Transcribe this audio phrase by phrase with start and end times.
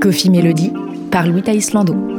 [0.00, 0.72] Coffee Melody
[1.10, 2.09] par Louis Islando.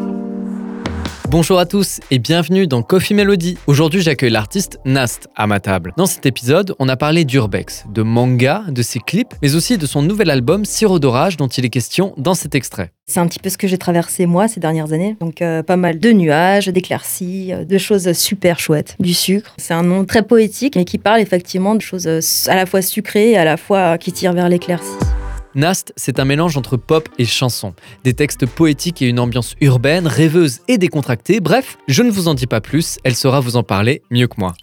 [1.31, 3.57] Bonjour à tous et bienvenue dans Coffee Melody.
[3.65, 5.93] Aujourd'hui, j'accueille l'artiste Nast à ma table.
[5.95, 9.85] Dans cet épisode, on a parlé d'Urbex, de manga, de ses clips, mais aussi de
[9.85, 12.91] son nouvel album Sirop d'orage dont il est question dans cet extrait.
[13.05, 15.15] C'est un petit peu ce que j'ai traversé moi ces dernières années.
[15.21, 19.53] Donc euh, pas mal de nuages, d'éclaircies, euh, de choses super chouettes, du sucre.
[19.57, 22.81] C'est un nom très poétique mais qui parle effectivement de choses euh, à la fois
[22.81, 24.97] sucrées et à la fois qui tirent vers l'éclaircie.
[25.55, 27.73] Nast, c'est un mélange entre pop et chanson.
[28.03, 31.39] Des textes poétiques et une ambiance urbaine, rêveuse et décontractée.
[31.39, 34.35] Bref, je ne vous en dis pas plus, elle saura vous en parler mieux que
[34.37, 34.53] moi.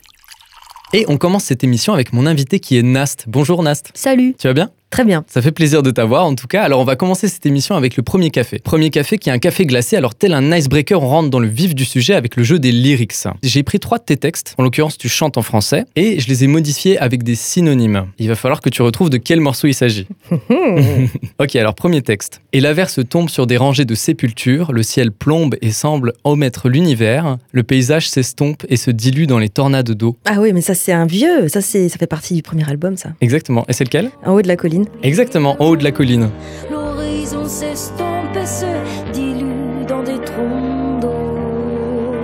[0.95, 3.27] Et on commence cette émission avec mon invité qui est Nast.
[3.29, 3.91] Bonjour Nast.
[3.95, 4.35] Salut.
[4.39, 4.71] Tu vas bien?
[4.91, 5.25] Très bien.
[5.29, 6.63] Ça fait plaisir de t'avoir en tout cas.
[6.63, 8.59] Alors on va commencer cette émission avec le premier café.
[8.59, 9.97] Premier café qui est un café glacé.
[9.97, 12.73] Alors tel un icebreaker, on rentre dans le vif du sujet avec le jeu des
[12.73, 13.15] lyrics.
[13.43, 14.55] J'ai pris trois de tes textes.
[14.59, 18.07] En l'occurrence, tu chantes en français et je les ai modifiés avec des synonymes.
[18.19, 20.07] Il va falloir que tu retrouves de quel morceau il s'agit.
[21.39, 22.41] ok, alors premier texte.
[22.53, 24.73] Et l'averse tombe sur des rangées de sépultures.
[24.73, 27.37] Le ciel plombe et semble omettre l'univers.
[27.53, 30.17] Le paysage s'estompe et se dilue dans les tornades d'eau.
[30.25, 31.49] Ah oui, mais ça c'est un vieux.
[31.49, 33.11] Ça c'est, ça fait partie du premier album, ça.
[33.21, 33.65] Exactement.
[33.69, 34.11] Et c'est lequel?
[34.25, 34.78] En haut de la colline.
[35.03, 36.31] Exactement, en haut de la colline.
[36.71, 42.15] L'horizon s'estompe et se dilue dans des troncs d'eau.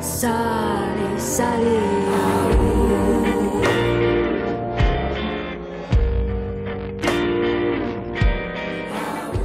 [0.00, 0.32] Salé,
[1.18, 1.94] salé.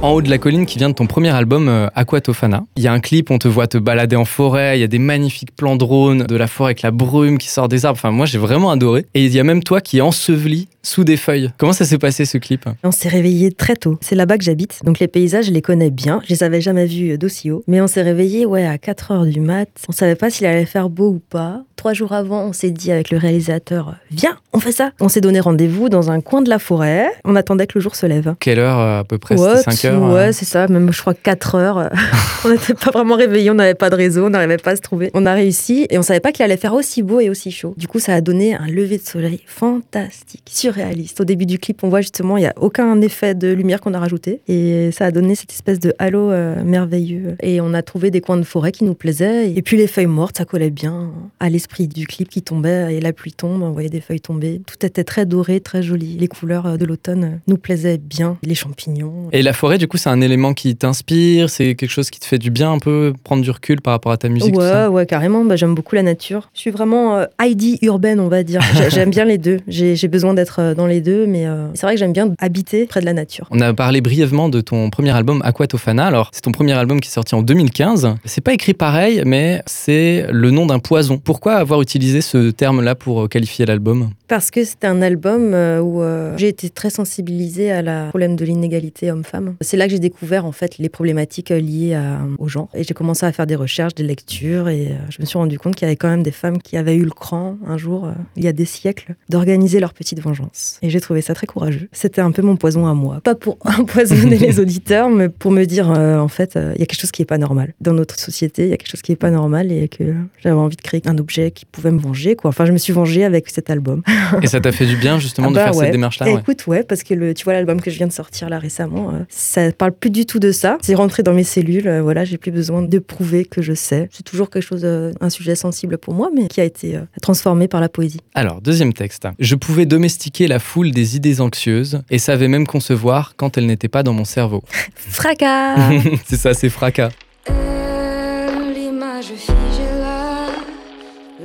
[0.02, 2.64] En haut de la colline qui vient de ton premier album euh, Aquatofana.
[2.76, 4.86] Il y a un clip, on te voit te balader en forêt, il y a
[4.86, 7.98] des magnifiques plans drones de la forêt avec la brume qui sort des arbres.
[7.98, 9.04] Enfin, moi j'ai vraiment adoré.
[9.12, 11.50] Et il y a même toi qui est enseveli sous des feuilles.
[11.58, 13.98] Comment ça s'est passé ce clip On s'est réveillé très tôt.
[14.00, 14.80] C'est là-bas que j'habite.
[14.84, 16.20] Donc les paysages, je les connais bien.
[16.24, 17.62] Je les avais jamais vus d'aussi haut.
[17.66, 19.68] Mais on s'est réveillé ouais, à 4 heures du mat.
[19.88, 21.62] On savait pas s'il allait faire beau ou pas.
[21.76, 24.90] Trois jours avant, on s'est dit avec le réalisateur Viens, on fait ça.
[25.00, 27.08] On s'est donné rendez-vous dans un coin de la forêt.
[27.24, 28.34] On attendait que le jour se lève.
[28.38, 29.40] Quelle heure euh, à peu près?
[29.40, 30.68] Ouais, C'était 5 heures Ouais, euh c'est ça.
[30.68, 31.90] Même, je crois, 4 heures.
[32.44, 33.50] on n'était pas vraiment réveillés.
[33.50, 34.26] On n'avait pas de réseau.
[34.26, 35.10] On n'arrivait pas à se trouver.
[35.14, 37.74] On a réussi et on savait pas qu'il allait faire aussi beau et aussi chaud.
[37.78, 40.42] Du coup, ça a donné un lever de soleil fantastique,
[40.72, 41.20] surréaliste.
[41.20, 43.94] Au début du clip, on voit justement, il n'y a aucun effet de lumière qu'on
[43.94, 44.40] a rajouté.
[44.48, 47.36] Et ça a donné cette espèce de halo euh, merveilleux.
[47.42, 49.50] Et on a trouvé des coins de forêt qui nous plaisaient.
[49.52, 51.10] Et puis les feuilles mortes, ça collait bien
[51.40, 52.94] à l'esprit du clip qui tombait.
[52.94, 54.60] Et la pluie tombe, on voyait des feuilles tomber.
[54.66, 56.16] Tout était très doré, très joli.
[56.18, 58.36] Les couleurs euh, de l'automne nous plaisaient bien.
[58.42, 59.28] Les champignons.
[59.32, 62.26] Et la forêt, du coup, c'est un élément qui t'inspire, c'est quelque chose qui te
[62.26, 64.56] fait du bien un peu, prendre du recul par rapport à ta musique.
[64.56, 64.90] Ouais, ça?
[64.90, 65.44] ouais, carrément.
[65.44, 66.50] Bah, j'aime beaucoup la nature.
[66.54, 68.60] Je suis vraiment euh, Heidi urbaine, on va dire.
[68.76, 69.58] J'ai- J'aime bien les deux.
[69.66, 72.86] J'ai besoin d'être euh, dans les deux, mais euh, c'est vrai que j'aime bien habiter
[72.86, 73.46] près de la nature.
[73.50, 76.06] On a parlé brièvement de ton premier album Aquatofana.
[76.06, 78.14] Alors, c'est ton premier album qui est sorti en 2015.
[78.24, 81.18] C'est pas écrit pareil, mais c'est le nom d'un poison.
[81.18, 84.10] Pourquoi avoir utilisé ce terme-là pour euh, qualifier l'album?
[84.28, 88.44] Parce que c'était un album où euh, j'ai été très sensibilisée à la problème de
[88.44, 89.56] l'inégalité homme-femme.
[89.60, 92.68] C'est là que j'ai découvert en fait les problématiques liées à- au genre.
[92.74, 95.58] Et j'ai commencé à faire des recherches, des lectures, et euh, je me suis rendu
[95.58, 98.08] compte qu'il y avait quand même des femmes qui avaient eu le cran un jour,
[98.36, 100.49] il y a des siècles, d'organiser leur petite vengeance.
[100.82, 101.88] Et j'ai trouvé ça très courageux.
[101.92, 103.20] C'était un peu mon poison à moi.
[103.22, 106.82] Pas pour empoisonner les auditeurs, mais pour me dire euh, en fait, euh, il y
[106.82, 107.74] a quelque chose qui est pas normal.
[107.80, 110.54] Dans notre société, il y a quelque chose qui est pas normal et que j'avais
[110.56, 112.36] envie de créer un objet qui pouvait me venger.
[112.36, 112.48] Quoi.
[112.50, 114.02] Enfin, je me suis vengée avec cet album.
[114.42, 115.84] Et ça t'a fait du bien justement Ah de bah faire ouais.
[115.86, 116.40] cette démarche-là ouais.
[116.40, 119.10] Écoute, ouais, parce que le, tu vois l'album que je viens de sortir là récemment,
[119.12, 120.78] euh, ça parle plus du tout de ça.
[120.82, 121.86] C'est rentré dans mes cellules.
[121.88, 124.08] euh, voilà, j'ai plus besoin de prouver que je sais.
[124.12, 127.80] C'est toujours quelque chose, un sujet sensible pour moi, mais qui a été transformé par
[127.80, 128.20] la poésie.
[128.34, 129.26] Alors, deuxième texte.
[129.38, 133.88] Je pouvais domestiquer la foule des idées anxieuses et savais même concevoir quand elles n'étaient
[133.88, 134.62] pas dans mon cerveau.
[134.94, 135.76] Fracas.
[136.26, 137.10] c'est ça, c'est fracas.
[137.50, 140.46] Euh, L'image figée là,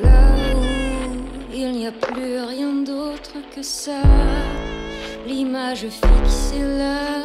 [0.04, 4.02] là où il n'y a plus rien d'autre que ça.
[5.28, 7.25] L'image fixée là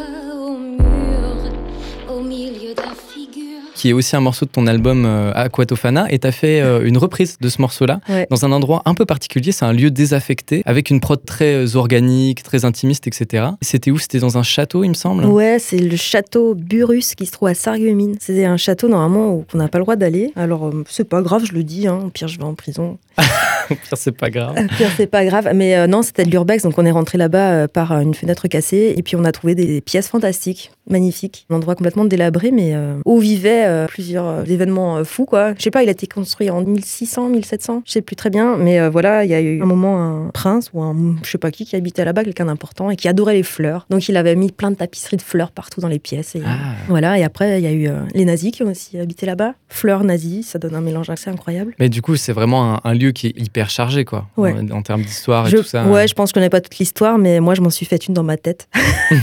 [3.81, 6.99] qui est aussi un morceau de ton album euh, Aquatofana, et t'as fait euh, une
[6.99, 8.27] reprise de ce morceau-là Ouais.
[8.31, 9.53] dans un endroit un peu particulier.
[9.53, 13.47] C'est un lieu désaffecté avec une prod très euh, organique, très intimiste, etc.
[13.63, 13.99] C'était où?
[13.99, 15.25] C'était dans un château, il me semble?
[15.25, 18.17] Ouais, c'est le château Burus qui se trouve à Sarreguemines.
[18.21, 20.33] C'est un château normalement où on n'a pas le droit d'aller.
[20.37, 21.87] Alors euh, c'est pas grave, je le dis.
[21.87, 22.01] Hein.
[22.07, 22.99] Au pire, je vais en prison.
[23.71, 24.57] Au pire, c'est pas grave.
[24.59, 25.49] Au pire, c'est pas grave.
[25.55, 28.93] Mais euh, non, c'était de l'urbex, donc on est rentré là-bas par une fenêtre cassée
[28.97, 30.71] et puis on a trouvé des pièces fantastiques.
[30.91, 31.47] Magnifique.
[31.51, 35.55] Un endroit complètement délabré, mais euh, où vivaient euh, plusieurs euh, événements fous, quoi.
[35.57, 38.57] Je sais pas, il a été construit en 1600, 1700, je sais plus très bien,
[38.57, 41.51] mais voilà, il y a eu un moment un prince ou un je sais pas
[41.51, 43.87] qui qui habitait là-bas, quelqu'un d'important et qui adorait les fleurs.
[43.91, 46.35] Donc il avait mis plein de tapisseries de fleurs partout dans les pièces.
[46.37, 46.75] Et, Ah.
[46.89, 49.55] Voilà, et après, il y a eu les nazis qui ont aussi habité là-bas.
[49.69, 51.75] Fleurs nazis, ça donne un mélange assez incroyable.
[51.79, 54.53] Mais du coup, c'est vraiment un, un lieu qui est hyper chargé, quoi, Ouais.
[54.53, 55.87] en, en termes d'histoire et Je- tout ça.
[55.87, 58.07] Ouais, je pense que je connais pas toute l'histoire, mais moi, je m'en suis fait
[58.09, 58.69] une dans ma tête,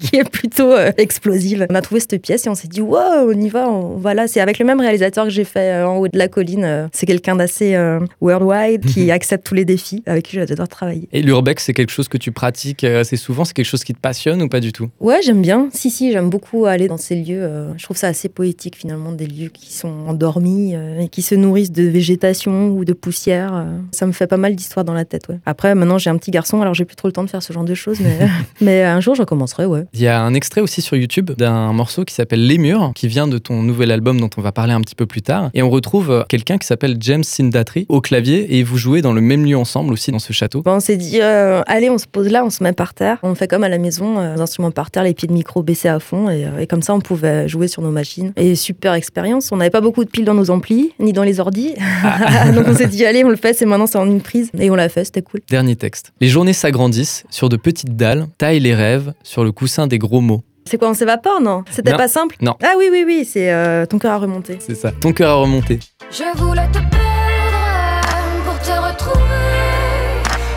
[0.00, 1.66] qui est plutôt euh, explosive.
[1.70, 4.12] On a trouvé cette pièce et on s'est dit, wow, on y va, on va
[4.12, 4.28] là.
[4.28, 6.64] C'est avec le même réalisateur que j'ai fait euh, en haut de la colline.
[6.64, 11.08] Euh, C'est quelqu'un d'assez euh, worldwide qui accepte tous les défis, avec qui j'adore travailler.
[11.12, 13.44] Et l'urbex, c'est quelque chose que tu pratiques assez souvent?
[13.44, 14.90] C'est quelque chose qui te passionne ou pas du tout?
[15.00, 15.68] Ouais, j'aime bien.
[15.72, 17.48] Si, si, j'aime beaucoup aller dans ces lieux.
[17.76, 21.72] je trouve ça assez poétique, finalement, des lieux qui sont endormis et qui se nourrissent
[21.72, 23.66] de végétation ou de poussière.
[23.92, 25.38] Ça me fait pas mal d'histoires dans la tête, ouais.
[25.46, 27.52] Après, maintenant, j'ai un petit garçon, alors j'ai plus trop le temps de faire ce
[27.52, 28.28] genre de choses, mais,
[28.60, 29.84] mais un jour, je recommencerai, ouais.
[29.94, 33.08] Il y a un extrait aussi sur YouTube d'un morceau qui s'appelle Les Murs, qui
[33.08, 35.50] vient de ton nouvel album dont on va parler un petit peu plus tard.
[35.54, 39.12] Et on retrouve euh, quelqu'un qui s'appelle James Sindatri au clavier et vous jouez dans
[39.12, 40.62] le même lieu ensemble aussi dans ce château.
[40.62, 43.18] Bon, on s'est dit, euh, allez, on se pose là, on se met par terre.
[43.22, 45.62] On fait comme à la maison, euh, les instruments par terre, les pieds de micro
[45.62, 46.30] baissés à fond.
[46.30, 48.32] Et, euh, et comme ça, on pouvait jouer sur nos machines.
[48.36, 49.52] Et super expérience.
[49.52, 51.74] On n'avait pas beaucoup de piles dans nos amplis, ni dans les ordis.
[52.54, 54.50] Donc on s'est dit, allez, on le fait, c'est maintenant, c'est en une prise.
[54.58, 55.40] Et on l'a fait, c'était cool.
[55.48, 56.12] Dernier texte.
[56.20, 60.20] Les journées s'agrandissent sur de petites dalles, taillent les rêves sur le coussin des gros
[60.20, 60.42] mots.
[60.68, 61.64] C'est quoi, on s'évapore, non?
[61.70, 61.96] C'était Non.
[61.96, 62.34] pas simple?
[62.40, 62.56] Non.
[62.62, 64.58] Ah oui, oui, oui, c'est euh, ton cœur à remonter.
[64.60, 64.90] C'est ça.
[64.90, 65.78] Ton cœur a remonté.
[66.10, 69.22] Je voulais te perdre pour te retrouver,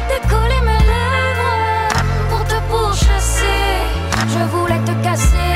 [0.09, 1.93] décoller mes lèvres
[2.29, 3.45] pour te pourchasser.
[4.29, 5.48] Je voulais te casser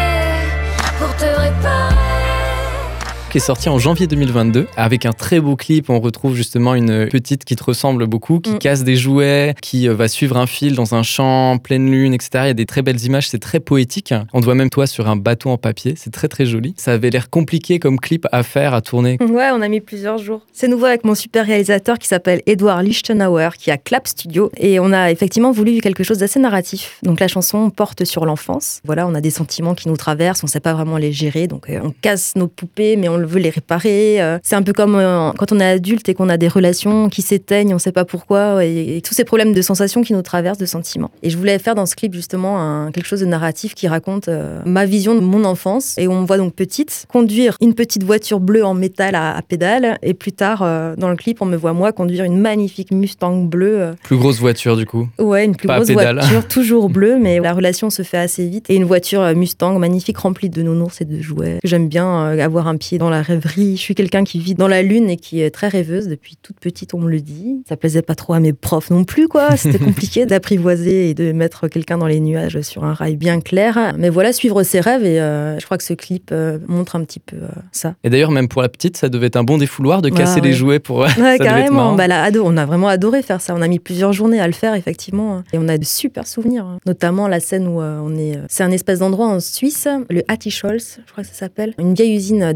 [3.33, 5.89] qui est sorti en janvier 2022 avec un très beau clip.
[5.89, 8.59] On retrouve justement une petite qui te ressemble beaucoup, qui Mm.
[8.59, 12.29] casse des jouets, qui euh, va suivre un fil dans un champ, pleine lune, etc.
[12.43, 14.13] Il y a des très belles images, c'est très poétique.
[14.33, 16.75] On te voit même toi sur un bateau en papier, c'est très très joli.
[16.77, 19.17] Ça avait l'air compliqué comme clip à faire, à tourner.
[19.33, 20.41] Ouais, on a mis plusieurs jours.
[20.51, 24.51] C'est nouveau avec mon super réalisateur qui s'appelle Edouard Lichtenauer, qui a Clap Studio.
[24.57, 26.99] Et on a effectivement voulu quelque chose d'assez narratif.
[27.01, 28.79] Donc la chanson porte sur l'enfance.
[28.85, 31.47] Voilà, on a des sentiments qui nous traversent, on sait pas vraiment les gérer.
[31.47, 34.21] Donc euh, on casse nos poupées, mais on veut les réparer.
[34.21, 37.09] Euh, C'est un peu comme euh, quand on est adulte et qu'on a des relations
[37.09, 38.63] qui s'éteignent, on sait pas pourquoi.
[38.65, 41.11] Et, et tous ces problèmes de sensations qui nous traversent, de sentiments.
[41.23, 44.27] Et je voulais faire dans ce clip justement un- quelque chose de narratif qui raconte
[44.27, 45.95] euh, ma vision de mon enfance.
[45.97, 49.41] Et on me voit donc petite conduire une petite voiture bleue en métal à, à
[49.41, 49.97] pédales.
[50.03, 53.43] Et plus tard, euh, dans le clip, on me voit moi conduire une magnifique Mustang
[53.45, 53.81] bleue.
[53.81, 55.07] euh, Plus grosse voiture du coup.
[55.19, 58.69] Ouais, une plus Pas grosse voiture, toujours bleue, mais la relation se fait assez vite.
[58.69, 61.59] Et une voiture Mustang magnifique remplie de nounours et de jouets.
[61.63, 63.75] J'aime bien avoir un pied dans la rêverie.
[63.77, 66.59] Je suis quelqu'un qui vit dans la lune et qui est très rêveuse depuis toute
[66.59, 67.63] petite, on me le dit.
[67.67, 69.55] Ça plaisait pas trop à mes profs non plus, quoi.
[69.57, 73.93] C'était compliqué d'apprivoiser et de mettre quelqu'un dans les nuages sur un rail bien clair.
[73.97, 77.03] Mais voilà, suivre ses rêves et euh, je crois que ce clip euh, montre un
[77.03, 77.95] petit peu euh, ça.
[78.03, 80.41] Et d'ailleurs, même pour la petite, ça devait être un bon défouloir de Ah, casser
[80.41, 80.97] les jouets pour.
[80.99, 81.93] Ouais, ça carrément.
[81.95, 83.55] Bah, ado- on a vraiment adoré faire ça.
[83.55, 85.43] On a mis plusieurs journées à le faire, effectivement.
[85.53, 86.65] Et on a de super souvenirs.
[86.65, 86.79] hein.
[86.85, 88.39] Notamment la scène où on est.
[88.49, 91.73] C'est un espèce d'endroit en Suisse, le Hattie-Scholz, je crois que ça s'appelle.
[91.79, 92.53] Une vieille usine euh,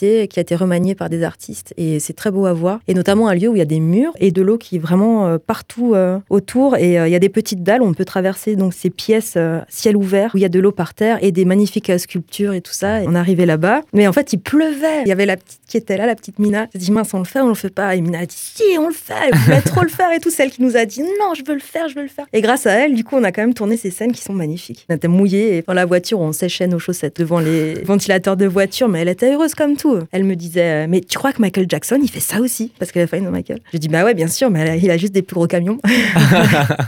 [0.00, 1.72] qui a été remaniée par des artistes.
[1.76, 2.80] Et c'est très beau à voir.
[2.88, 4.78] Et notamment un lieu où il y a des murs et de l'eau qui est
[4.78, 6.76] vraiment euh, partout euh, autour.
[6.76, 9.38] Et euh, il y a des petites dalles où on peut traverser donc ces pièces
[9.68, 12.60] ciel ouvert où il y a de l'eau par terre et des magnifiques sculptures et
[12.60, 13.02] tout ça.
[13.02, 13.82] Et on arrivait là-bas.
[13.92, 15.02] Mais en fait, il pleuvait.
[15.04, 16.68] Il y avait la petite qui était là, la petite Mina.
[16.74, 18.78] Elle dit mince, on le fait on le fait pas Et Mina a dit si,
[18.78, 19.14] on le fait.
[19.28, 20.30] Elle voulait trop le faire et tout.
[20.30, 22.26] Celle qui nous a dit non, je veux le faire, je veux le faire.
[22.32, 24.32] Et grâce à elle, du coup, on a quand même tourné ces scènes qui sont
[24.32, 24.86] magnifiques.
[24.88, 28.46] On était mouillés et dans la voiture, on séchait nos chaussettes devant les ventilateurs de
[28.46, 29.98] voiture, mais elle était heureuse comme tout.
[30.12, 32.72] Elle me disait euh, mais tu crois que Michael Jackson, il fait ça aussi?
[32.78, 33.60] Parce qu'elle a failli dans Michael.
[33.72, 35.78] Je dis bah ouais, bien sûr, mais il a juste des plus gros camions.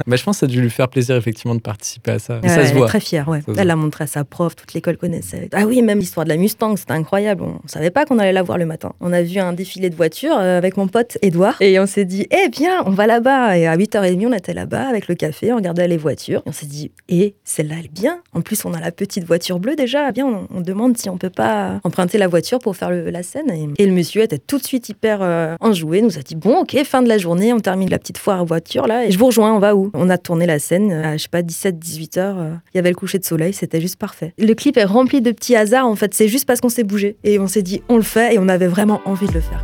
[0.06, 2.40] Bah, je pense que ça a dû lui faire plaisir effectivement de participer à ça.
[2.40, 2.86] Ouais, ça se elle est voit.
[2.86, 3.40] très fière, ouais.
[3.42, 3.58] Se.
[3.58, 5.48] Elle l'a montré à sa prof, toute l'école connaissait.
[5.52, 7.42] Ah oui, même l'histoire de la Mustang, c'était incroyable.
[7.42, 8.92] On savait pas qu'on allait la voir le matin.
[9.00, 12.04] On a vu un défilé de voitures euh, avec mon pote Edouard et on s'est
[12.04, 13.58] dit, eh bien, on va là-bas.
[13.58, 16.40] Et à 8h30, on était là-bas avec le café, on regardait les voitures.
[16.46, 18.20] Et on s'est dit, eh, celle-là, elle est bien.
[18.32, 20.10] En plus, on a la petite voiture bleue déjà.
[20.12, 23.22] Bien, on, on demande si on peut pas emprunter la voiture pour faire le- la
[23.22, 23.50] scène.
[23.78, 26.76] Et, le monsieur était tout de suite hyper euh, enjoué, nous a dit, bon, ok,
[26.84, 29.04] fin de la journée, on termine la petite foire voiture là.
[29.06, 29.90] Et je vous rejoins, on va où?
[29.94, 32.38] On a tourné la scène à, je sais pas, 17-18 heures.
[32.38, 34.32] euh, Il y avait le coucher de soleil, c'était juste parfait.
[34.38, 36.14] Le clip est rempli de petits hasards, en fait.
[36.14, 37.16] C'est juste parce qu'on s'est bougé.
[37.24, 39.62] Et on s'est dit, on le fait, et on avait vraiment envie de le faire.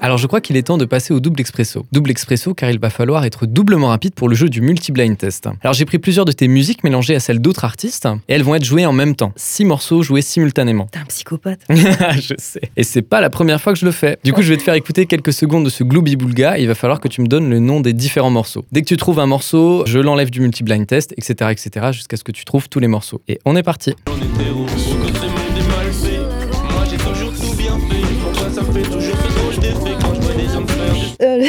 [0.00, 1.86] Alors je crois qu'il est temps de passer au double expresso.
[1.90, 5.48] Double expresso car il va falloir être doublement rapide pour le jeu du multi-blind test.
[5.62, 8.54] Alors j'ai pris plusieurs de tes musiques mélangées à celles d'autres artistes et elles vont
[8.54, 9.32] être jouées en même temps.
[9.36, 10.86] Six morceaux joués simultanément.
[10.92, 11.60] T'es un psychopathe.
[11.70, 12.60] je sais.
[12.76, 14.18] Et c'est pas la première fois que je le fais.
[14.22, 16.68] Du coup je vais te faire écouter quelques secondes de ce Glooby Boulga et il
[16.68, 18.64] va falloir que tu me donnes le nom des différents morceaux.
[18.72, 21.50] Dès que tu trouves un morceau, je l'enlève du multi-blind test, etc.
[21.50, 21.86] etc.
[21.92, 23.22] jusqu'à ce que tu trouves tous les morceaux.
[23.28, 23.94] Et on est parti.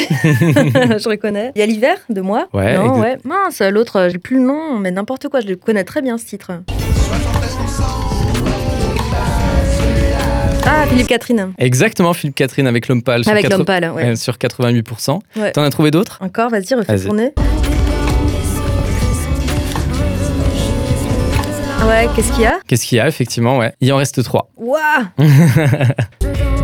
[0.10, 1.52] je reconnais.
[1.56, 2.48] Il y a l'hiver de moi.
[2.54, 3.18] Ouais, Non, ouais.
[3.24, 5.40] Mince, l'autre, j'ai plus le nom, mais n'importe quoi.
[5.42, 6.52] Je le connais très bien ce titre.
[10.70, 11.54] Ah, Philippe Catherine.
[11.58, 13.24] Exactement Philippe Catherine avec l'homme pâle.
[13.24, 14.06] sur Avec 80 l'homme pâle, ouais.
[14.12, 15.20] euh, sur 88%.
[15.38, 15.52] Ouais.
[15.54, 16.18] T'en as trouvé d'autres?
[16.22, 17.34] Encore, vas-y, refais tourner.
[21.88, 22.60] Ouais, qu'est-ce qu'il y a?
[22.68, 23.72] Qu'est-ce qu'il y a effectivement Ouais.
[23.80, 24.50] Il en reste trois.
[24.58, 24.82] Waouh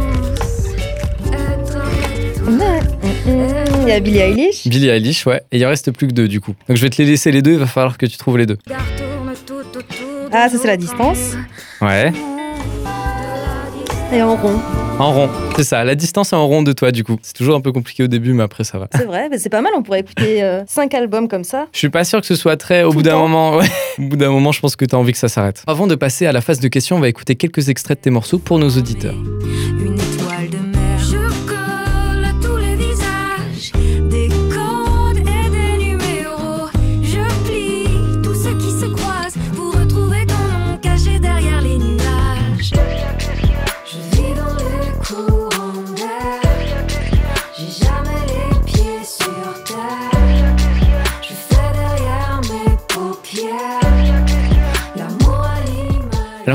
[3.93, 4.67] A Billie Eilish.
[4.67, 5.43] Billie Eilish, ouais.
[5.51, 6.55] Et il en reste plus que deux du coup.
[6.67, 8.47] Donc je vais te les laisser les deux, il va falloir que tu trouves les
[8.47, 8.57] deux.
[10.31, 11.19] Ah, ça c'est la distance.
[11.79, 12.11] Ouais.
[14.11, 14.59] Et en rond.
[14.97, 15.83] En rond, c'est ça.
[15.83, 17.17] La distance est en rond de toi du coup.
[17.21, 18.87] C'est toujours un peu compliqué au début, mais après ça va.
[18.95, 21.67] C'est vrai, mais c'est pas mal, on pourrait écouter 5 albums comme ça.
[21.71, 22.81] Je suis pas sûr que ce soit très.
[22.83, 23.67] Au Tout bout d'un moment, ouais.
[23.99, 25.61] Au bout d'un moment, je pense que tu as envie que ça s'arrête.
[25.67, 28.09] Avant de passer à la phase de questions, on va écouter quelques extraits de tes
[28.09, 29.17] morceaux pour nos auditeurs.
[29.79, 29.92] Une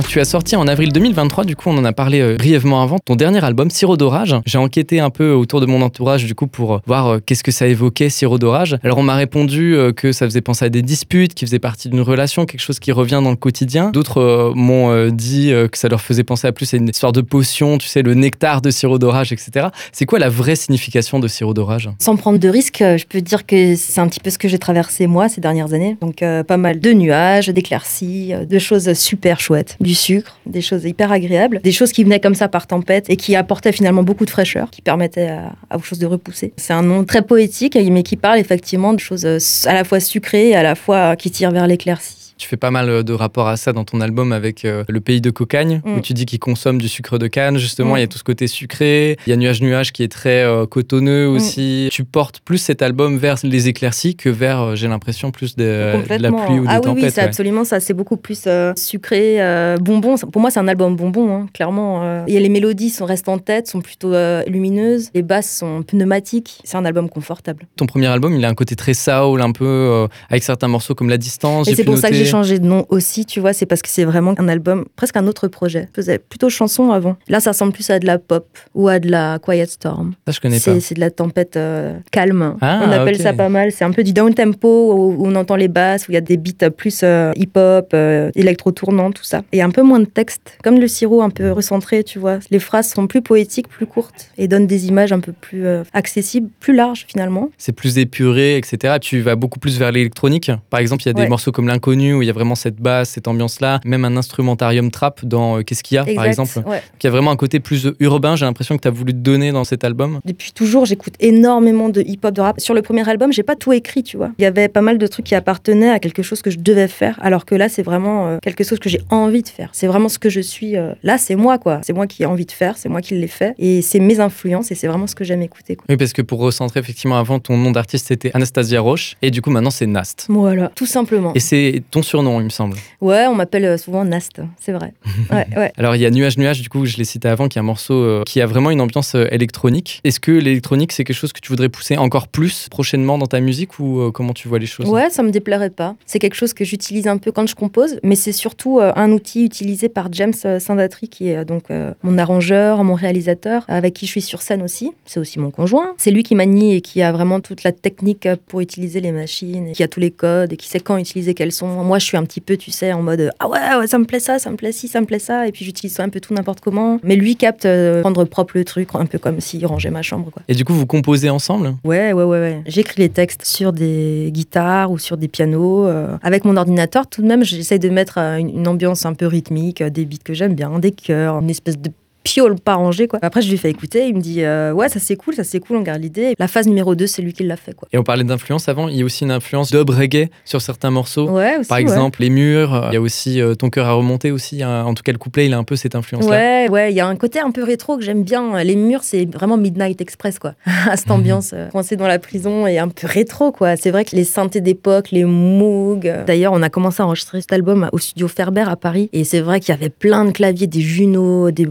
[0.07, 2.99] Tu as sorti en avril 2023, du coup on en a parlé euh, brièvement avant,
[2.99, 4.35] ton dernier album Sirop d'orage.
[4.47, 7.43] J'ai enquêté un peu autour de mon entourage du coup pour euh, voir euh, qu'est-ce
[7.43, 8.77] que ça évoquait Sirop d'orage.
[8.85, 12.01] Alors on m'a répondu que ça faisait penser à des disputes, qui faisait partie d'une
[12.01, 13.91] relation, quelque chose qui revient dans le quotidien.
[13.91, 17.79] D'autres m'ont dit que ça leur faisait penser à plus à une histoire de potion,
[17.79, 19.69] tu sais, le nectar de Sirop d'orage, etc.
[19.93, 21.91] C'est quoi la vraie signification de Sirop d'orage?
[21.99, 24.49] Sans prendre de risques, euh, je peux dire que c'est un petit peu ce que
[24.49, 25.97] j'ai traversé moi ces dernières années.
[26.01, 31.61] Donc pas mal de nuages, d'éclaircies, de choses super chouettes, sucre, des choses hyper agréables,
[31.63, 34.71] des choses qui venaient comme ça par tempête et qui apportaient finalement beaucoup de fraîcheur,
[34.71, 36.53] qui permettaient à, à aux choses de repousser.
[36.57, 40.01] C'est un nom très poétique mais qui parle effectivement de choses euh, à la fois
[40.01, 42.18] sucrées et à la fois qui tirent vers l'éclaircie.
[42.39, 45.01] Tu fais pas mal euh, de rapports à ça dans ton album avec euh, le
[45.01, 45.97] pays de Cocagne, Mm.
[45.97, 47.59] où tu dis qu'il consomme du sucre de canne.
[47.59, 47.99] Justement, Mm.
[47.99, 49.17] il y a tout ce côté sucré.
[49.27, 51.35] Il y a Nuage Nuage qui est très euh, cotonneux Mm.
[51.35, 51.89] aussi.
[51.91, 56.23] Tu portes plus cet album vers les éclaircies que vers, j'ai l'impression, plus de, de
[56.23, 57.05] la pluie ou des ah oui, tempêtes.
[57.05, 57.27] oui, c'est ouais.
[57.27, 57.81] absolument ça.
[57.81, 59.39] C'est beaucoup plus euh, sucré,
[59.81, 60.17] bonbon.
[60.17, 62.25] Pour moi, c'est un album bonbon, hein, clairement.
[62.27, 64.13] Et les mélodies sont, restent en tête, sont plutôt
[64.47, 65.11] lumineuses.
[65.15, 66.61] Les basses sont pneumatiques.
[66.65, 67.67] C'est un album confortable.
[67.77, 71.09] Ton premier album, il a un côté très soul, un peu avec certains morceaux comme
[71.09, 71.69] La Distance.
[71.69, 73.53] Et c'est pour ça que j'ai changé de nom aussi, tu vois.
[73.53, 75.89] C'est parce que c'est vraiment un album, presque un autre projet.
[75.93, 77.17] Je faisais plutôt chanson avant.
[77.29, 80.15] Là, ça ressemble plus à de la pop ou à de la Quiet Storm.
[80.27, 80.81] Ça, je connais pas.
[80.81, 82.57] C'est de la tempête euh, calme.
[82.61, 83.73] Ah, on appelle ça pas mal.
[83.73, 86.21] C'est un peu du down tempo où, on entend les basses, où il y a
[86.23, 89.43] des beats plus euh, hip-hop, euh, électro-tournant, tout ça.
[89.53, 92.39] Et un peu moins de texte, comme le sirop un peu recentré, tu vois.
[92.51, 95.83] Les phrases sont plus poétiques, plus courtes et donnent des images un peu plus euh,
[95.93, 97.51] accessibles, plus larges finalement.
[97.59, 98.97] C'est plus épuré, etc.
[99.01, 100.51] Tu vas beaucoup plus vers l'électronique.
[100.71, 101.29] Par exemple, il y a des Ouais.
[101.29, 103.81] morceaux comme L'inconnu où il y a vraiment cette basse, cette ambiance-là.
[103.85, 106.59] Même un instrumentarium trap dans euh, Qu'est-ce qu'il y a, par exemple.
[106.67, 106.83] ouais.
[106.99, 109.19] qui a vraiment un côté plus euh, urbain, j'ai l'impression que tu as voulu te
[109.19, 110.21] donner dans cet album.
[110.25, 112.61] Depuis toujours, j'écoute énormément de hip-hop, de rap.
[112.61, 114.31] Sur le premier album, j'ai pas tout écrit, tu vois.
[114.39, 116.89] Il y avait pas mal de trucs qui appartenaient à quelque chose que je devais
[116.89, 119.71] faire, alors que là, c'est vraiment euh, quelque chose que j'ai envie de faire.
[119.73, 120.75] C'est vraiment ce que je suis.
[121.03, 121.81] Là, c'est moi, quoi.
[121.83, 123.55] C'est moi qui ai envie de faire, c'est moi qui l'ai fait.
[123.59, 125.85] Et c'est mes influences et c'est vraiment ce que j'aime écouter, quoi.
[125.89, 129.43] Oui, parce que pour recentrer, effectivement, avant, ton nom d'artiste c'était Anastasia Roche, et du
[129.43, 130.27] coup, maintenant, c'est Nast.
[130.29, 131.33] Voilà, tout simplement.
[131.35, 132.77] Et c'est ton surnom, il me semble.
[133.01, 134.93] Ouais, on m'appelle euh, souvent Nast, c'est vrai.
[135.31, 135.73] Ouais, ouais.
[135.77, 137.65] Alors, il y a Nuage Nuage, du coup, je l'ai cité avant, qui est un
[137.65, 140.01] morceau euh, qui a vraiment une ambiance euh, électronique.
[140.05, 143.41] Est-ce que l'électronique, c'est quelque chose que tu voudrais pousser encore plus prochainement dans ta
[143.41, 144.89] musique, ou comment tu vois les choses?
[144.89, 145.97] Ouais, ça me déplairait pas.
[146.07, 149.45] C'est quelque chose que j'utilise un peu quand je compose, mais c'est surtout un outil
[149.45, 151.65] utilisé par James Sandatri, qui est donc
[152.03, 154.93] mon arrangeur, mon réalisateur, avec qui je suis sur scène aussi.
[155.05, 155.95] C'est aussi mon conjoint.
[155.99, 159.69] C'est lui qui manie et qui a vraiment toute la technique pour utiliser les machines,
[159.69, 161.69] et qui a tous les codes et qui sait quand utiliser quels sons.
[161.85, 164.05] Moi, je suis un petit peu, tu sais, en mode ah ouais, ouais, ça me
[164.05, 166.21] plaît ça, ça me plaît ci, ça me plaît ça, et puis j'utilise un peu
[166.21, 166.99] tout n'importe comment.
[167.03, 170.31] Mais lui capte euh, prendre propre le truc, un peu comme s'il rangeait ma chambre,
[170.31, 170.43] quoi.
[170.49, 171.75] Et du coup, vous composez ensemble?
[171.85, 172.63] Ouais, ouais, ouais, ouais.
[172.67, 175.87] J'écris les textes sur des guitares ou sur des pianos.
[175.87, 179.15] euh, avec mon ordinateur, tout de même, j'essaie de mettre euh, une, une ambiance un
[179.15, 181.91] peu rythmique, des beats que j'aime bien, des chœurs, une espèce de
[182.33, 183.19] piole pas rangé quoi.
[183.23, 185.61] Après je lui fais écouter, il me dit euh, ouais ça c'est cool, ça c'est
[185.61, 186.35] cool, on garde l'idée.
[186.39, 187.89] La phase numéro 2 c'est lui qui l'a fait quoi.
[187.93, 190.91] Et on parlait d'influence avant, il y a aussi une influence dub reggae sur certains
[190.91, 191.29] morceaux.
[191.31, 191.69] Ouais aussi.
[191.69, 191.83] Par ouais.
[191.83, 194.63] exemple, Les Murs, il y a aussi euh, Ton cœur a remonté aussi.
[194.63, 194.85] hein.
[194.85, 196.31] En tout cas, le couplet, il a un peu cette influence-là.
[196.31, 198.63] Ouais, ouais, il y a un côté un peu rétro que j'aime bien.
[198.63, 200.55] Les murs, c'est vraiment Midnight Express, quoi.
[200.91, 203.77] à cette ambiance, euh, coincé dans la prison et un peu rétro, quoi.
[203.77, 206.07] C'est vrai que les synthés d'époque, les Moog.
[206.07, 209.09] euh, D'ailleurs, on a commencé à enregistrer cet album au studio Ferber à Paris.
[209.13, 211.67] Et c'est vrai qu'il y avait plein de claviers, des Juno, des.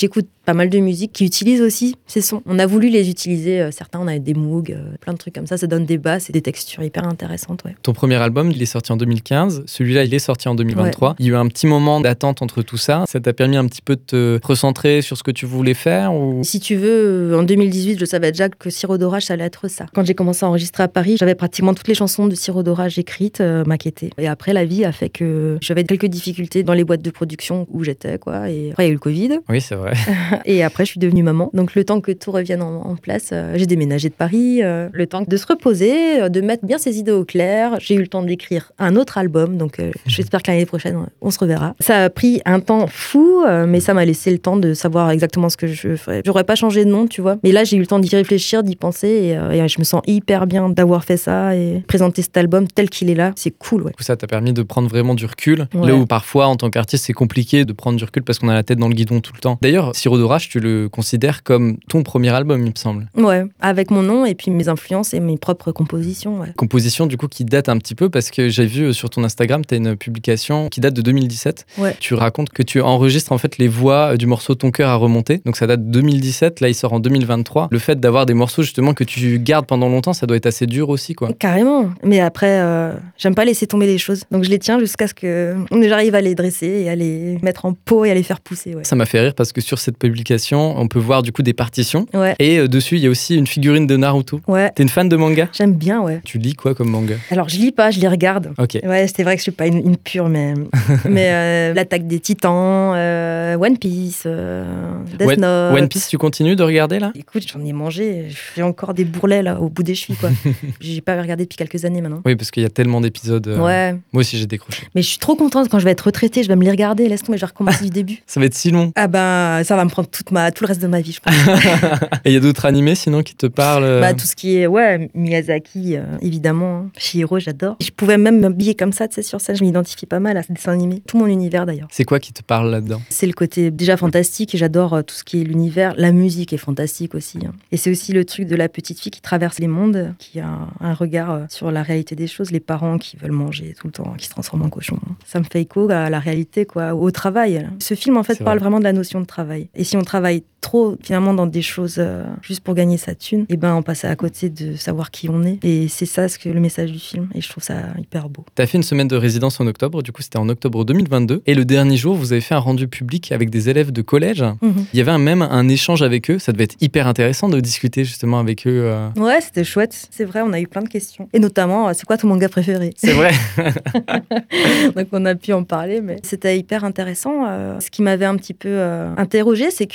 [0.00, 2.42] J'écoute pas mal de musique qui utilisent aussi ces sons.
[2.46, 3.60] On a voulu les utiliser.
[3.60, 5.58] euh, Certains, on avait des Moog, euh, plein de trucs comme ça.
[5.58, 7.76] Ça donne des basses et des textures hyper intéressantes, ouais.
[7.82, 9.64] Ton premier album, il est sorti en 2015.
[9.66, 11.16] Celui-là, il est sorti en 2023.
[11.18, 13.04] Il y a eu un petit moment d'attente entre tout ça.
[13.06, 16.14] Ça t'a permis un petit peu de te recentrer sur ce que tu voulais faire
[16.14, 16.40] ou...
[16.44, 19.68] Si tu veux, euh, en 2018, je savais déjà que Sirop d'orage, ça allait être
[19.68, 19.84] ça.
[19.92, 22.98] Quand j'ai commencé à enregistrer à Paris, j'avais pratiquement toutes les chansons de Sirop d'orage
[22.98, 24.10] écrites, euh, maquettées.
[24.16, 27.66] Et après, la vie a fait que j'avais quelques difficultés dans les boîtes de production
[27.70, 28.48] où j'étais, quoi.
[28.48, 29.40] Et après, il y a eu le Covid.
[29.50, 29.89] Oui, c'est vrai.
[30.44, 31.50] Et après, je suis devenue maman.
[31.54, 34.60] Donc, le temps que tout revienne en, en place, euh, j'ai déménagé de Paris.
[34.62, 37.76] euh, le temps de se reposer, euh, de mettre bien ses idées au clair.
[37.80, 39.56] J'ai eu le temps d'écrire un autre album.
[39.56, 41.74] Donc, j'espère que l'année prochaine, on se reverra.
[41.80, 45.48] Ça a pris un temps fou, mais ça m'a laissé le temps de savoir exactement
[45.48, 46.22] ce que je ferais.
[46.24, 47.36] J'aurais pas changé de nom, tu vois.
[47.42, 49.08] Mais là, j'ai eu le temps d'y réfléchir, d'y penser.
[49.08, 52.90] Et, et je me sens hyper bien d'avoir fait ça et présenter cet album tel
[52.90, 53.32] qu'il est là.
[53.36, 53.92] C'est cool, ouais.
[53.98, 55.66] Ça t'a permis de prendre vraiment du recul.
[55.74, 55.88] Ouais.
[55.88, 58.54] Là où parfois, en tant qu'artiste, c'est compliqué de prendre du recul parce qu'on a
[58.54, 59.58] la tête dans le guidon tout le temps.
[59.62, 63.08] D'ailleurs, Sirop d'orage, tu le considères comme ton premier album, il me semble.
[63.16, 66.48] Ouais, avec mon nom et puis mes influences et mes propres compositions, ouais.
[66.56, 69.24] Composition, du coup, qui date un petit peu parce que j'ai vu euh, sur ton
[69.24, 71.66] Instagram, tu as une publication qui date de 2017.
[71.78, 71.96] Ouais.
[72.00, 74.96] Tu racontes que tu enregistres en fait les voix euh, du morceau Ton cœur a
[74.96, 75.40] remonté.
[75.44, 77.68] Donc ça date de 2017, là il sort en 2023.
[77.70, 80.66] Le fait d'avoir des morceaux justement que tu gardes pendant longtemps, ça doit être assez
[80.66, 81.32] dur aussi, quoi.
[81.38, 81.90] Carrément.
[82.02, 84.24] Mais après, euh, j'aime pas laisser tomber les choses.
[84.30, 87.64] Donc je les tiens jusqu'à ce que j'arrive à les dresser et à les mettre
[87.64, 88.84] en pot et à les faire pousser, ouais.
[88.84, 91.52] Ça m'a fait rire parce que sur cette publication, on peut voir du coup des
[91.52, 92.06] partitions.
[92.14, 94.40] Ouais, Et euh, dessus, il y a aussi une figurine de Naruto.
[94.46, 94.70] ouais.
[94.74, 95.48] T'es une fan de manga?
[95.52, 96.20] J'aime bien, ouais.
[96.24, 97.14] Tu lis quoi comme manga?
[97.30, 98.52] Alors, je lis pas, je les regarde.
[98.58, 98.78] Ok.
[98.84, 100.54] Ouais, c'est vrai que je suis pas une, une pure, mais,
[101.08, 105.78] mais euh, l'attaque des titans, euh, One Piece, Death One- Note.
[105.78, 107.12] One Piece, tu continues de regarder là?
[107.14, 110.30] Écoute, j'en ai mangé, je fais encore des bourrelets là au bout des chevilles, quoi.
[110.80, 112.22] J'ai pas regardé depuis quelques années maintenant.
[112.24, 113.46] Oui, parce qu'il y a tellement d'épisodes.
[113.58, 114.82] Ouais, Moi aussi, j'ai décroché.
[114.94, 117.08] mais je suis trop contente quand je vais être retraitée, je vais me les regarder,
[117.08, 118.22] laisse tomber, je vais recommencer du début.
[118.26, 118.92] Ça va être si long.
[118.96, 119.20] Ah ben,
[119.64, 121.34] ça va me prendre toute ma, tout le reste de ma vie, je pense.
[122.24, 124.56] Et il y a d'autres animés sinon qui te parlent euh, Bah, tout ce qui
[124.56, 126.86] est, ouais, Miyazaki, euh, évidemment.
[126.86, 127.38] hein.
[127.38, 127.76] J'adore.
[127.80, 129.56] Je pouvais même m'habiller comme ça, tu sais, sur scène.
[129.56, 131.02] Je m'identifie pas mal à ce dessin animé.
[131.06, 131.88] Tout mon univers, d'ailleurs.
[131.90, 133.00] C'est quoi qui te parle là-dedans?
[133.08, 135.94] C'est le côté déjà fantastique et j'adore euh, tout ce qui est l'univers.
[135.96, 137.38] La musique est fantastique aussi.
[137.46, 137.52] hein.
[137.72, 140.46] Et c'est aussi le truc de la petite fille qui traverse les mondes, qui a
[140.48, 142.50] un, un regard euh, sur la réalité des choses.
[142.50, 144.98] Les parents qui veulent manger tout le temps, qui se transforment en cochon.
[145.24, 147.66] Ça me fait écho à la réalité, quoi, au travail.
[147.78, 148.64] Ce film, en fait, parle vrai.
[148.64, 149.39] vraiment de la notion de travail.
[149.74, 153.46] Et si on travaille trop, finalement, dans des choses euh, juste pour gagner sa thune,
[153.48, 155.58] et ben, on passe à côté de savoir qui on est.
[155.64, 157.28] Et c'est ça ce que le message du film.
[157.34, 158.44] Et je trouve ça hyper beau.
[158.54, 161.42] T'as fait une semaine de résidence en octobre, du coup c'était en octobre 2022.
[161.46, 164.44] Et le dernier jour, vous avez fait un rendu public avec des élèves de collège.
[164.62, 164.86] Mhm.
[164.92, 166.38] Il y avait même un échange avec eux.
[166.38, 168.82] Ça devait être hyper intéressant de discuter justement avec eux.
[168.84, 169.08] euh.
[169.16, 170.08] Ouais, c'était chouette.
[170.10, 171.28] C'est vrai, on a eu plein de questions.
[171.32, 172.90] Et notamment, euh, c'est quoi ton manga préféré?
[172.96, 173.32] C'est vrai.
[174.96, 177.46] Donc on a pu en parler, mais c'était hyper intéressant.
[177.48, 178.80] Euh, ce qui m'avait un petit peu
[179.16, 179.86] interrogé, c'est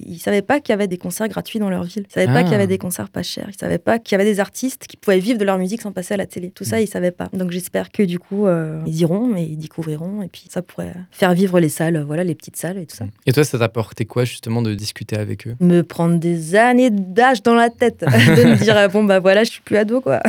[0.00, 2.04] qu'ils ne savaient pas qu'il y avait des concerts gratuits dans leur ville.
[2.04, 2.34] Ils ne savaient Ah.
[2.34, 3.46] pas qu'il y avait des concerts pas chers.
[3.48, 5.82] Ils ne savaient pas qu'il y avait des artistes qui pouvaient vivre de leur musique
[5.82, 6.50] sans passer à la télé.
[6.50, 7.28] Tout ça, ils ne savaient pas.
[7.32, 10.22] Donc j'espère que du coup, euh, ils iront et ils découvriront.
[10.22, 13.06] Et puis ça pourrait faire vivre les salles, voilà, les petites salles et tout ça.
[13.26, 15.54] Et toi, ça t'a apporté quoi justement de discuter avec eux?
[15.60, 19.50] Me prendre des années d'âge dans la tête, de me dire bon bah voilà, je
[19.50, 20.20] suis plus ado quoi.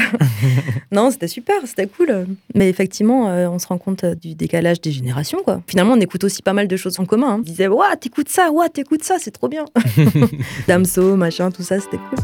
[0.91, 2.27] non, c'était super, c'était cool.
[2.55, 5.61] Mais effectivement, euh, on se rend compte euh, du décalage des générations quoi.
[5.67, 7.27] Finalement, on écoute aussi pas mal de choses en commun.
[7.29, 7.35] hein.
[7.39, 9.58] On disait ouah, t'écoutes ça, ouah, t'écoutes ça, c'est trop bien.
[10.67, 12.19] Damso, machin, tout ça, c'était cool.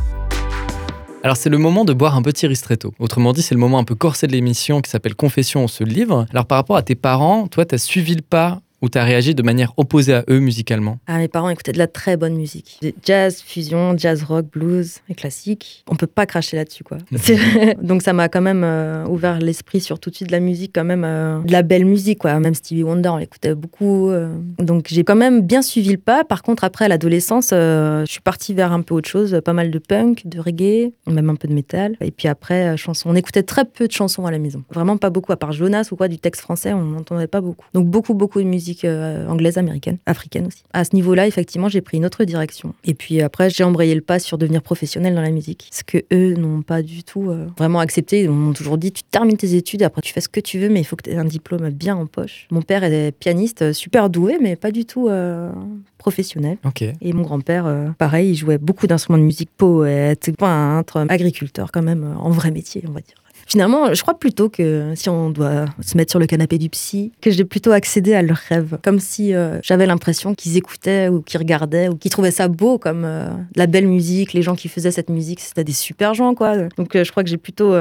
[1.26, 2.94] Alors c'est le moment de boire un petit ristretto.
[3.00, 5.84] Autrement dit, c'est le moment un peu corsé de l'émission qui s'appelle Confession, on se
[5.84, 6.28] livre.
[6.30, 9.42] Alors par rapport à tes parents, toi, t'as suivi le pas ou t'as réagi de
[9.42, 12.80] manière opposée à eux musicalement Ah, mes parents écoutaient de la très bonne musique.
[13.04, 15.84] Jazz, fusion, jazz rock, blues et classique.
[15.90, 17.00] On peut pas cracher là-dessus, quoi.
[17.18, 17.36] C'est-
[17.82, 20.72] Donc ça m'a quand même euh, ouvert l'esprit sur tout de suite de la musique,
[20.76, 22.40] quand même euh, de la belle musique, quoi.
[22.40, 24.10] Même Stevie Wonder, on l'écoutait beaucoup.
[24.10, 24.30] euh.
[24.60, 26.24] Donc j'ai quand même bien suivi le pas.
[26.24, 29.72] Par contre, après à l'adolescence, je suis partie vers un peu autre chose, pas mal
[29.72, 31.96] de punk, de reggae, même un peu de métal.
[32.02, 33.10] Et puis après, chansons.
[33.10, 34.64] On écoutait très peu de chansons à la maison.
[34.72, 37.66] Vraiment pas beaucoup, à part Jonas ou quoi, du texte français, on n'entendait pas beaucoup.
[37.74, 40.64] Donc beaucoup, beaucoup de musique musique euh, anglaise, américaine, africaine aussi.
[40.74, 42.74] À ce niveau-là, effectivement, j'ai pris une autre direction.
[42.84, 45.70] Et puis après, j'ai embrayé le pas sur devenir professionnel dans la musique.
[45.72, 48.24] Ce que eux n'ont pas du tout euh, vraiment accepté.
[48.24, 50.70] Ils m'ont toujours dit, tu termines tes études, après tu fais ce que tu veux,
[50.70, 52.48] mais il faut que tu aies un diplôme bien en poche.
[52.52, 55.52] Mon père est pianiste, euh, super doué, mais pas du tout euh,
[55.98, 56.58] professionnel.
[57.02, 61.82] Et mon grand-père, euh, pareil, il jouait beaucoup d'instruments de musique, poète, peintre, agriculteur quand
[61.82, 63.16] même, en vrai métier, on va dire.
[63.46, 67.12] Finalement, je crois plutôt que si on doit se mettre sur le canapé du psy,
[67.22, 68.78] que j'ai plutôt accédé à leurs rêves.
[68.84, 72.78] Comme si euh, j'avais l'impression qu'ils écoutaient ou qu'ils regardaient ou qu'ils trouvaient ça beau,
[72.80, 76.34] comme euh, la belle musique, les gens qui faisaient cette musique, c'était des super gens,
[76.34, 76.58] quoi.
[76.78, 77.74] Donc euh, je crois que j'ai plutôt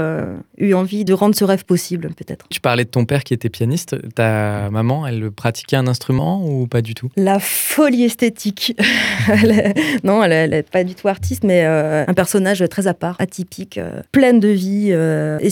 [0.59, 2.47] eu envie de rendre ce rêve possible, peut-être.
[2.51, 3.97] Tu parlais de ton père qui était pianiste.
[4.15, 7.11] Ta maman, elle pratiquait un instrument ou pas du tout?
[7.17, 8.77] La folie esthétique.
[9.29, 13.17] Elle est- non, elle n'est pas du tout artiste, mais un personnage très à part,
[13.19, 13.81] atypique,
[14.13, 14.93] pleine de vie,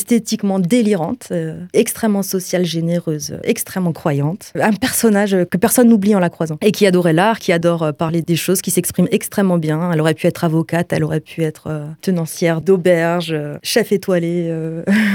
[0.02, 4.52] esthétiquement délirante, euh, extrêmement sociale, généreuse, euh, extrêmement croyante.
[4.60, 6.58] Un personnage que personne n'oublie en la croisant.
[6.60, 9.92] Et qui adorait l'art, qui adore euh, parler des choses, qui s'exprime extrêmement bien.
[9.92, 14.52] Elle aurait pu être avocate, elle aurait pu être tenancière d'auberge, chef étoilé.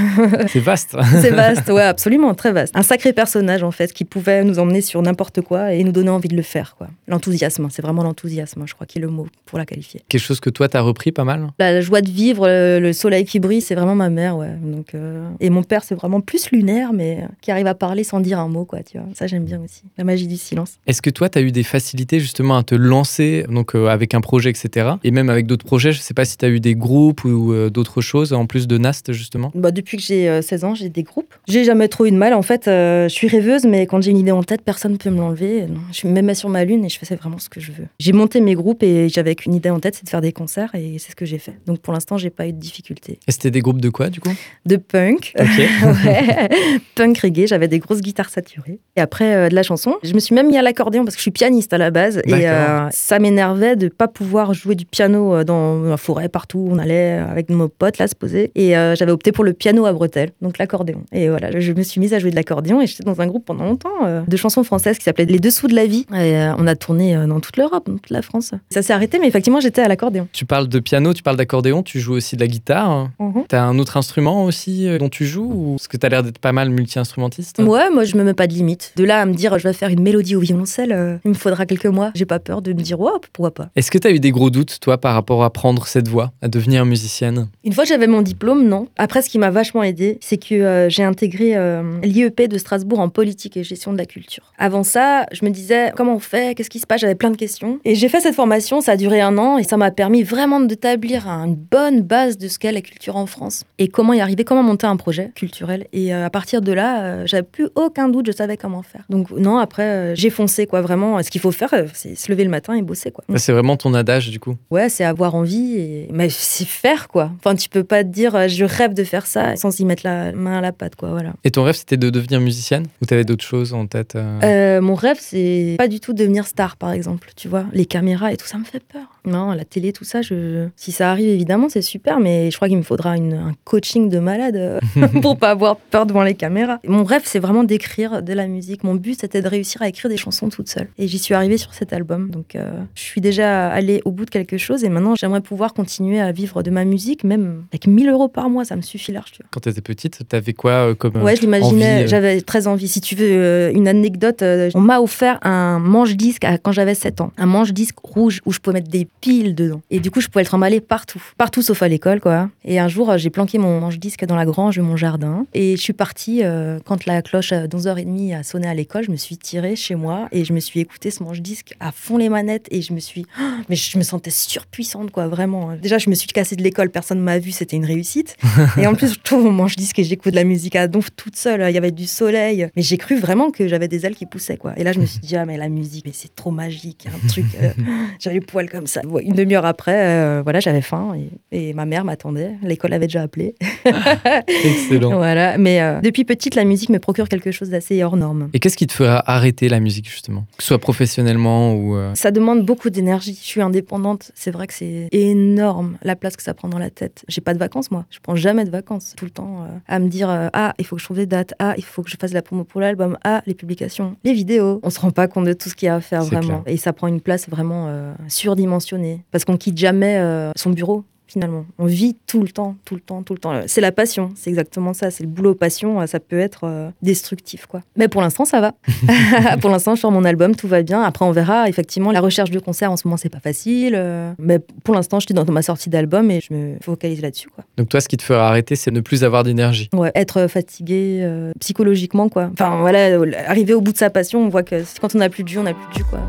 [0.47, 0.95] C'est vaste.
[1.21, 2.75] c'est vaste, ouais, absolument, très vaste.
[2.75, 6.09] Un sacré personnage, en fait, qui pouvait nous emmener sur n'importe quoi et nous donner
[6.09, 6.87] envie de le faire, quoi.
[7.07, 10.01] L'enthousiasme, c'est vraiment l'enthousiasme, je crois, qui est le mot pour la qualifier.
[10.07, 11.47] Quelque chose que toi, t'as repris pas mal?
[11.59, 14.55] La joie de vivre, le, le soleil qui brille, c'est vraiment ma mère, ouais.
[14.61, 18.03] Donc, euh, Et mon père, c'est vraiment plus lunaire, mais euh, qui arrive à parler
[18.03, 19.07] sans dire un mot, quoi, tu vois.
[19.13, 19.83] Ça, j'aime bien aussi.
[19.97, 20.73] La magie du silence.
[20.87, 24.13] Est-ce que toi, tu as eu des facilités justement à te lancer donc euh, avec
[24.13, 24.91] un projet, etc.
[25.03, 27.53] Et même avec d'autres projets, je sais pas si tu as eu des groupes ou
[27.53, 29.51] euh, d'autres choses en plus de Nast justement?
[29.55, 31.33] Bah, depuis que j'ai euh, 16 ans, j'ai des groupes.
[31.47, 32.33] J'ai jamais trop eu de mal.
[32.33, 35.09] En fait, je suis rêveuse, mais quand j'ai une idée en tête, personne ne peut
[35.09, 35.67] me l'enlever.
[35.91, 37.87] Je me mets sur ma lune et je fais vraiment ce que je veux.
[37.99, 40.73] J'ai monté mes groupes et j'avais qu'une idée en tête, c'est de faire des concerts
[40.75, 41.57] et c'est ce que j'ai fait.
[41.65, 43.19] Donc pour l'instant, j'ai pas eu de difficultés.
[43.27, 44.31] Et c'était des groupes de quoi du coup?
[44.67, 46.49] De punk, ouais,
[46.95, 48.79] punk reggae, j'avais des grosses guitares saturées.
[48.97, 51.19] Et après euh, de la chanson, je me suis même mis à l'accordéon parce que
[51.19, 52.21] je suis pianiste à la base.
[52.25, 56.59] Et euh, ça m'énervait de pas pouvoir jouer du piano euh, dans la forêt, partout
[56.59, 58.51] où on allait avec nos potes là se poser.
[58.55, 61.03] Et euh, j'avais opté pour le piano à bretelles, donc l'accordéon.
[61.13, 63.45] Et voilà, je me suis mise à jouer de l'accordéon et j'étais dans un groupe
[63.45, 66.05] pendant longtemps de chansons françaises qui s'appelait Les Dessous de la vie.
[66.13, 68.51] Et on a tourné dans toute l'Europe, dans toute la France.
[68.69, 70.27] Ça s'est arrêté, mais effectivement, j'étais à l'accordéon.
[70.33, 73.09] Tu parles de piano, tu parles d'accordéon, tu joues aussi de la guitare.
[73.47, 75.71] T'as un autre instrument aussi euh, dont tu joues ou...
[75.75, 77.59] Parce que t'as l'air d'être pas mal multi-instrumentiste?
[77.59, 78.93] Ouais, moi je me mets pas de limite.
[78.95, 81.35] De là à me dire je vais faire une mélodie au violoncelle, euh, il me
[81.35, 82.11] faudra quelques mois.
[82.15, 83.69] J'ai pas peur de me dire ouais, pourquoi pas.
[83.75, 86.47] Est-ce que t'as eu des gros doutes toi par rapport à prendre cette voie, à
[86.47, 87.49] devenir musicienne?
[87.63, 88.87] Une fois j'avais mon diplôme, non.
[88.97, 92.99] Après, ce qui m'a vachement aidé, c'est que euh, j'ai intégré euh, l'IEP de Strasbourg
[92.99, 94.53] en politique et gestion de la culture.
[94.57, 97.37] Avant ça, je me disais comment on fait, qu'est-ce qui se passe, j'avais plein de
[97.37, 97.79] questions.
[97.85, 100.59] Et j'ai fait cette formation, ça a duré un an et ça m'a permis vraiment
[100.59, 104.43] d'établir une bonne base de ce qu'est la culture en France et comment y arriver,
[104.47, 105.85] comment monter un projet culturel.
[105.93, 109.03] Et euh, à partir de là, euh, j'avais plus aucun doute, je savais comment faire.
[109.09, 111.21] Donc non, après, euh, j'ai foncé quoi, vraiment.
[111.21, 113.23] Ce qu'il faut faire, c'est se lever le matin et bosser quoi.
[113.35, 114.55] C'est vraiment ton adage du coup?
[114.71, 117.31] Ouais, c'est avoir envie et mais c'est faire quoi.
[117.39, 120.31] Enfin, tu peux pas te dire je rêve de faire ça sans y mettre la
[120.31, 121.33] main à la pâte quoi, voilà.
[121.43, 122.85] Et ton rêve c'était de devenir musicienne?
[123.01, 124.39] Ou t'avais d'autres choses en tête euh?
[124.43, 128.31] Euh, mon rêve c'est pas du tout devenir star par exemple, tu vois, les caméras
[128.31, 129.19] et tout ça me fait peur.
[129.25, 132.69] Non, la télé tout ça, je si ça arrive évidemment, c'est super mais je crois
[132.69, 134.79] qu'il me faudra une- un coaching de malade euh,
[135.21, 136.79] pour pas avoir peur devant les caméras.
[136.87, 138.83] Mon rêve c'est vraiment d'écrire de la musique.
[138.83, 141.57] Mon but c'était de réussir à écrire des chansons toute seule et j'y suis arrivée
[141.57, 142.29] sur cet album.
[142.29, 145.73] Donc euh, je suis déjà allée au bout de quelque chose et maintenant j'aimerais pouvoir
[145.73, 149.11] continuer à vivre de ma musique même avec 1000 euros par mois, ça me suffit
[149.11, 149.47] large, tu vois.
[149.51, 152.87] Quand t'étais petite, t'avais quoi euh, comme Ouais, je l'imaginais, euh j'avais très envie.
[152.87, 154.43] Si tu veux une anecdote,
[154.75, 157.31] on m'a offert un manche-disque quand j'avais 7 ans.
[157.37, 159.81] Un manche-disque rouge où je pouvais mettre des piles dedans.
[159.89, 161.21] Et du coup, je pouvais le trimballer partout.
[161.37, 162.49] Partout sauf à l'école, quoi.
[162.63, 165.45] Et un jour, j'ai planqué mon manche-disque dans la grange de mon jardin.
[165.53, 169.11] Et je suis partie, euh, quand la cloche à 11h30 a sonné à l'école, je
[169.11, 172.29] me suis tirée chez moi et je me suis écouté ce manche-disque à fond les
[172.29, 173.25] manettes et je me suis...
[173.69, 175.75] Mais je me sentais surpuissante, quoi, vraiment.
[175.75, 178.37] Déjà, je me suis cassée de l'école, personne ne m'a vue, c'était une réussite.
[178.77, 181.35] Et en plus, je trouve mon manche-disque et j'écoute de la musique à donf toute
[181.35, 181.65] seule.
[181.69, 182.69] Il y avait du soleil.
[182.75, 184.77] Mais j'ai cru vraiment que j'avais des ailes qui poussaient, quoi.
[184.77, 187.07] Et là, je me suis dit, ah, mais la musique, mais c'est trop magique.
[187.07, 187.45] Un truc.
[187.61, 187.69] euh,
[188.19, 189.01] j'avais les poils comme ça.
[189.21, 191.15] Une demi-heure après, euh, voilà, j'avais faim
[191.51, 192.51] et, et ma mère m'attendait.
[192.61, 193.55] L'école avait déjà appelé.
[194.47, 195.15] Excellent.
[195.15, 195.57] voilà.
[195.57, 198.49] Mais euh, depuis petite, la musique me procure quelque chose d'assez hors norme.
[198.53, 200.45] Et qu'est-ce qui te fera arrêter la musique justement?
[200.57, 201.95] Que ce soit professionnellement ou...
[201.95, 203.37] euh, Ça demande beaucoup d'énergie.
[203.41, 204.31] Je suis indépendante.
[204.35, 207.23] C'est vrai que c'est énorme la place que ça prend dans la tête.
[207.27, 208.05] J'ai pas de vacances, moi.
[208.09, 209.13] Je prends jamais de vacances.
[209.17, 211.53] Tout le temps euh, à me dire Ah, il faut que je trouve des dates.
[211.59, 213.17] Ah, il faut que je fasse la promo pour l'album.
[213.23, 214.79] Ah, les publications, les vidéos.
[214.83, 216.61] On se rend pas compte de tout ce qu'il y a à faire vraiment.
[216.61, 216.61] clair.
[216.65, 217.89] Et ça prend une place vraiment
[218.27, 219.21] surdimensionnée.
[219.31, 220.21] Parce qu'on quitte jamais
[220.55, 221.03] son bureau.
[221.27, 221.65] Finalement.
[221.77, 223.53] On vit tout le temps, tout le temps, tout le temps.
[223.67, 225.11] C'est la passion, c'est exactement ça.
[225.11, 227.81] C'est le boulot passion, ça peut être euh, destructif, quoi.
[227.95, 228.73] Mais pour l'instant, ça va.
[229.61, 231.01] pour l'instant, je sors mon album, tout va bien.
[231.01, 231.69] Après, on verra.
[231.69, 233.93] Effectivement, la recherche de concert en ce moment, c'est pas facile.
[233.95, 237.49] euh, mais pour l'instant, je suis dans ma sortie d'album et je me focalise là-dessus,
[237.49, 237.63] quoi.
[237.77, 239.89] Donc toi, ce qui te fera arrêter, c'est ne plus avoir d'énergie.
[239.93, 242.49] Ouais, être fatigué euh, psychologiquement, quoi.
[242.53, 245.29] Enfin, voilà, euh, arriver au bout de sa passion, on voit que quand on n'a
[245.29, 246.19] plus de jus, on n'a plus de jus, quoi.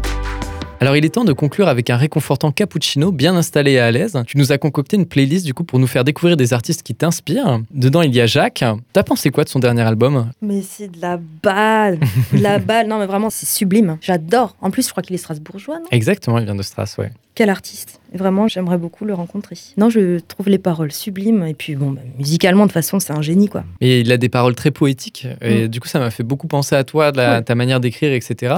[0.81, 4.17] Alors il est temps de conclure avec un réconfortant cappuccino bien installé et à l'aise.
[4.29, 6.95] Tu nous as concocté une playlist du coup pour nous faire découvrir des artistes qui
[6.95, 7.61] t'inspirent.
[7.73, 8.65] Dedans il y a Jacques.
[8.93, 10.31] T'as pensé quoi de son dernier album?
[10.41, 11.99] Mais c'est de la balle,
[12.33, 12.87] de la balle.
[12.87, 13.99] Non, mais vraiment, c'est sublime.
[14.01, 14.55] J'adore.
[14.61, 15.87] En plus, je crois qu'il est strasbourgeois, non?
[15.91, 17.11] Exactement, il vient de Stras, ouais.
[17.39, 18.01] Quel artiste.
[18.13, 19.55] Vraiment, j'aimerais beaucoup le rencontrer.
[19.77, 21.45] Non, je trouve les paroles sublimes.
[21.47, 23.63] Et puis, bon, bah, musicalement, de toute façon, c'est un génie, quoi.
[23.81, 25.29] Et il a des paroles très poétiques.
[25.41, 28.13] Et du coup, ça m'a fait beaucoup penser à toi, de la- ta manière d'écrire,
[28.13, 28.57] etc.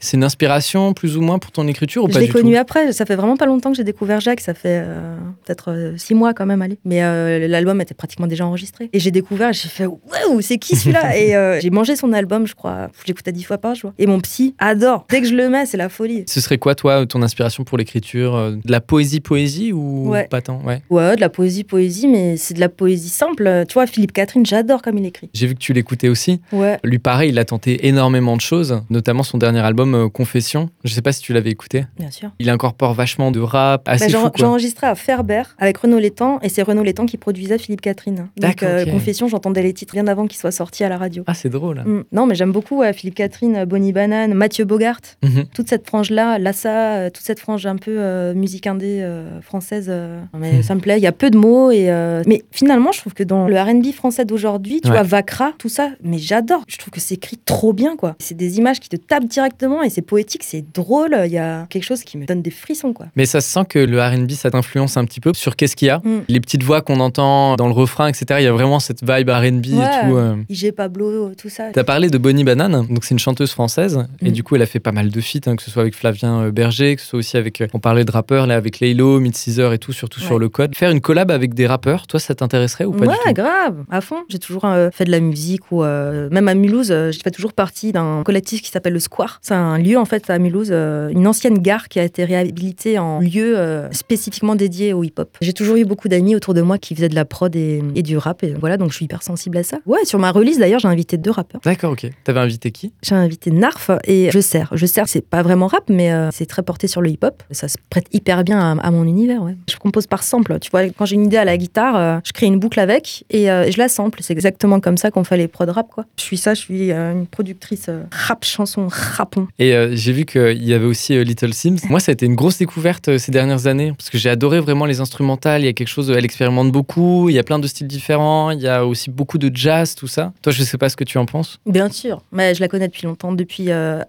[0.00, 2.58] C'est une inspiration plus ou moins pour ton écriture ou Je pas l'ai connu tout?
[2.58, 2.92] après.
[2.92, 4.40] Ça fait vraiment pas longtemps que j'ai découvert Jacques.
[4.42, 6.78] Ça fait euh, peut-être euh, six mois quand même, allez.
[6.84, 8.90] Mais euh, l'album était pratiquement déjà enregistré.
[8.92, 11.16] Et j'ai découvert, j'ai fait waouh, c'est qui celui-là?
[11.16, 12.88] Et euh, j'ai mangé son album, je crois.
[13.06, 13.92] J'écoutais dix fois par jour.
[13.98, 15.06] Et mon psy adore.
[15.08, 16.24] Dès que je le mets, c'est la folie.
[16.26, 18.09] Ce serait quoi, toi, ton inspiration pour l'écriture?
[18.18, 20.26] Euh, De la poésie-poésie ou Ouais.
[20.28, 20.60] pas tant?
[20.64, 20.82] Ouais.
[20.90, 23.64] Ouais, de la poésie, poésie, mais c'est de la poésie simple.
[23.68, 25.30] Tu vois, Philippe Catherine, j'adore comme il écrit.
[25.34, 26.40] J'ai vu que tu l'écoutais aussi.
[26.52, 26.78] Ouais.
[26.84, 30.70] Lui, pareil, il a tenté énormément de choses, notamment son dernier album euh, Confession.
[30.84, 31.84] Je sais pas si tu l'avais écouté.
[31.98, 32.30] Bien sûr.
[32.38, 34.48] Il incorpore vachement de rap, assez Bah, j'ai fou, j'ai quoi.
[34.48, 38.28] enregistré à Ferber avec Renaud Létang et c'est Renaud Létang qui produisait Philippe Catherine.
[38.36, 38.90] Donc, ok.
[38.90, 41.24] Confession, j'entendais les titres bien avant qu'ils soient sortis à la radio.
[41.26, 41.82] Ah, c'est drôle.
[41.86, 42.04] Mm.
[42.12, 45.44] Non, mais j'aime beaucoup Philippe Catherine, euh, Bonnie Banane, Mathieu Bogart, Mhm.
[45.54, 49.86] toute cette frange-là, Lassa, euh, toute cette frange un peu euh, musique indé euh, française.
[49.88, 51.70] euh, mais ça me plaît, il y a peu de mots.
[51.70, 51.86] Et,
[52.26, 54.94] Mais finalement, je trouve que dans le RB français d'aujourd'hui, tu Ouais.
[54.94, 56.62] vois, Vakra, tout ça, mais j'adore.
[56.68, 58.16] Je trouve que c'est écrit trop bien, quoi.
[58.18, 61.16] C'est des images qui te tapent directement et c'est poétique, c'est drôle.
[61.26, 63.06] Il y a quelque chose qui me donne des frissons, quoi.
[63.16, 65.88] Mais ça se sent que le RB, ça t'influence un petit peu sur qu'est-ce qu'il
[65.88, 65.98] y a.
[65.98, 66.22] Mm.
[66.28, 68.24] Les petites voix qu'on entend dans le refrain, etc.
[68.40, 70.44] Il y a vraiment cette vibe RB et tout.
[70.48, 71.64] IG Pablo, tout ça.
[71.72, 74.32] T'as parlé de Bonnie Banane, donc c'est une chanteuse française, et Mm.
[74.32, 76.50] du coup elle a fait pas mal de feats, hein, que ce soit avec Flavien
[76.50, 79.72] Berger, que ce soit aussi avec, on parlait de rappeurs, là avec Laylo, Mid Caesar
[79.72, 80.76] et tout, surtout sur le code.
[80.76, 83.42] Faire une collab avec des rappeurs, toi ça t'intéresserait ou pas ouais, du tout?
[83.42, 84.18] grave, à fond.
[84.28, 87.32] J'ai toujours euh, fait de la musique ou euh, même à Mulhouse, euh, j'ai fait
[87.32, 89.40] toujours partie d'un collectif qui s'appelle le Square.
[89.42, 93.00] C'est un lieu en fait à Mulhouse, euh, une ancienne gare qui a été réhabilitée
[93.00, 93.56] en lieu
[93.90, 95.36] spécifiquement dédié au hip-hop.
[95.40, 98.02] J'ai toujours eu beaucoup d'amis autour de moi qui faisaient de la prod et, et
[98.04, 99.78] du rap et voilà, donc je suis hyper sensible à ça.
[99.84, 101.60] Ouais, sur ma release d'ailleurs, j'ai invité deux rappeurs.
[101.64, 102.08] D'accord, ok.
[102.22, 102.92] T'avais invité qui?
[103.02, 104.68] J'ai invité Narf et Je Sers.
[104.76, 107.42] Je Sers, c'est pas vraiment rap, mais c'est très porté sur le hip-hop.
[107.50, 109.42] Ça se prête hyper bien à, à mon univers.
[109.42, 109.56] Ouais.
[109.68, 110.58] Je compose par sample.
[110.60, 113.24] Tu vois, quand j'ai une idée à la guitare, euh, je crée une boucle avec
[113.30, 114.20] et euh, je la sample.
[114.22, 116.04] C'est exactement comme ça qu'on fait les prods rap, quoi.
[116.18, 119.48] Je suis ça, je suis euh, une productrice rap, chanson, rapon.
[119.58, 121.78] Et j'ai vu qu'il y avait aussi Little Sims.
[121.88, 124.86] Moi, ça a été une grosse découverte ces dernières années parce que j'ai adoré vraiment
[124.86, 125.62] les instrumentales.
[125.62, 127.28] Il y a quelque chose, elle expérimente beaucoup.
[127.28, 128.50] Il y a plein de styles différents.
[128.50, 130.32] Il y a aussi beaucoup de jazz, tout ça.
[130.42, 131.58] Toi, je sais pas ce que tu en penses.
[131.66, 133.66] Bien sûr, mais je la connais depuis longtemps, depuis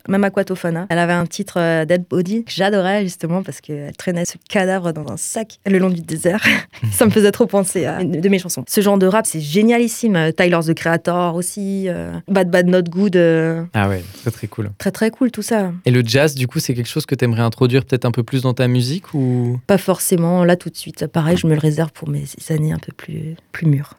[0.08, 0.88] même Aquatofana.
[0.90, 5.12] Elle avait un titre Dead Body que j'adorais justement parce qu'elle traînait ce cadavre dans
[5.12, 6.42] un sac le long du désert.
[6.94, 8.64] ça me faisait trop penser à une de mes chansons.
[8.66, 10.16] Ce genre de rap, c'est génialissime.
[10.16, 14.48] Euh, Tyler the Creator aussi, euh, Bad Bad Not Good, euh, Ah ouais, très très
[14.48, 14.72] cool.
[14.78, 15.74] très très cool tout ça.
[15.86, 18.24] Et le jazz, du coup, c'est quelque chose que tu aimerais introduire peut-être un peu
[18.24, 19.60] plus dans ta musique ou?
[19.68, 21.08] Pas forcément là tout de suite.
[21.08, 23.96] Pareil, je me le réserve pour mes années un peu plus, plus mûres.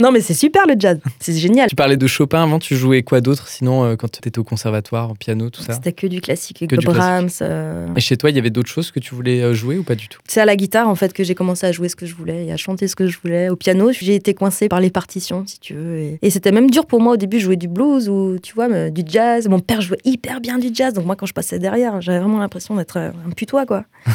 [0.00, 1.68] Non mais c'est super le jazz, c'est génial.
[1.68, 4.44] Tu parlais de Chopin avant, tu jouais quoi d'autre sinon euh, quand tu étais au
[4.44, 5.74] conservatoire, au piano, tout ça?
[5.74, 7.28] C'était que du classique, Que du Brahms.
[7.40, 9.82] euh, Et chez toi, il y avait d'autres choses que tu voulais euh, jouer ou
[9.82, 10.20] pas du tout?
[10.28, 12.46] C'est à la guitare en fait que j'ai commencé à jouer ce que je voulais
[12.46, 13.48] et à chanter ce que je voulais.
[13.48, 15.96] Au piano, j'ai été coincée par les partitions, si tu veux.
[15.98, 18.68] Et, et c'était même dur pour moi au début jouer du blues ou tu vois
[18.68, 19.48] mais du jazz.
[19.48, 22.38] Mon père jouait hyper bien du jazz, donc moi quand je passais derrière, j'avais vraiment
[22.38, 23.84] l'impression d'être euh, un putois quoi.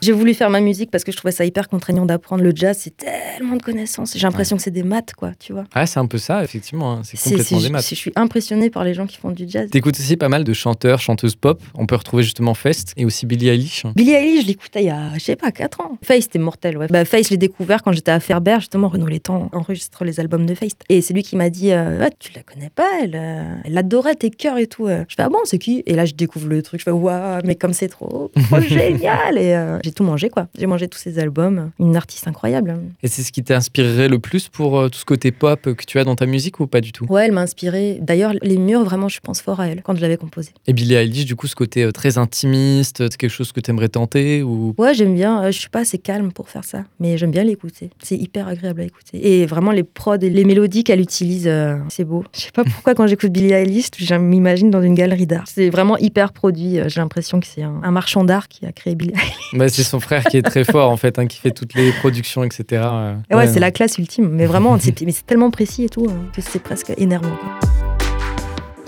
[0.00, 2.76] j'ai voulu faire ma musique parce que je trouvais ça hyper contraignant d'apprendre le jazz.
[2.80, 4.14] C'est tellement de connaissances.
[4.16, 5.64] J'ai l'impression que c'est des maths quoi, tu vois.
[5.74, 6.92] Ah, c'est un peu ça, effectivement.
[6.92, 7.86] hein, C'est complètement des maths.
[7.88, 9.68] Je suis impressionnée par les gens qui font du jazz.
[9.70, 11.60] T'écoutes aussi pas mal de chanteurs, chanteuses pop.
[11.74, 13.84] On peut retrouver justement Fest et aussi Billie Eilish.
[13.96, 15.98] Billie Eilish, je l'écoutais il y a, je sais pas, 4 ans.
[16.02, 16.86] Face, c'était mortel, ouais.
[16.88, 20.46] Bah, Face, je l'ai découvert quand j'étais à Ferber, justement, Renaud Létang enregistre les albums
[20.46, 20.72] de Face.
[20.88, 23.78] Et c'est lui qui m'a dit, euh, Ah, tu la connais pas, elle, euh, elle
[23.78, 24.86] adorait tes chœurs et tout.
[24.86, 25.04] euh.
[25.08, 25.82] Je fais, ah bon, c'est qui?
[25.86, 29.38] Et là, je découvre le truc, je fais, waouh, mais comme c'est trop, trop génial.
[29.38, 30.48] Et euh, j'ai tout mangé, quoi.
[30.58, 31.70] J'ai mangé tous ces albums.
[31.78, 32.78] Une artiste incroyable.
[33.02, 35.98] Et c'est ce qui t'inspirerait le plus pour euh, tout ce côté pop que tu
[35.98, 37.06] as dans ta musique ou pas du tout?
[37.08, 37.98] Ouais, elle m'a inspiré.
[38.00, 40.50] D'ailleurs, les murs, vraiment, je pense fort à elle quand je l'avais composé.
[40.66, 43.70] Et Billie Eilish, du coup, ce côté euh, très intimiste, c'est quelque chose que tu
[43.70, 44.74] aimerais tenter ou...
[44.78, 45.42] Ouais, j'aime bien.
[45.44, 47.90] Euh, Je suis pas assez calme pour faire ça, mais j'aime bien l'écouter.
[48.02, 49.26] C'est hyper agréable à écouter.
[49.40, 52.24] Et vraiment, les prods et les mélodies qu'elle utilise, euh, c'est beau.
[52.34, 55.44] Je sais pas pourquoi, quand j'écoute Billie Eilish, je m'imagine dans une galerie d'art.
[55.46, 56.78] C'est vraiment hyper produit.
[56.78, 59.52] Euh, J'ai l'impression que c'est un, un marchand d'art qui a créé Billie Eilish.
[59.54, 61.92] Bah, c'est son frère qui est très fort en fait, hein, qui fait toutes les
[61.92, 62.64] productions, etc.
[62.72, 64.17] euh, Et ouais, c'est la classe ultime.
[64.18, 67.28] Mais vraiment, c'est mais c'est tellement précis et tout hein, que c'est presque énervant.
[67.28, 67.77] quoi.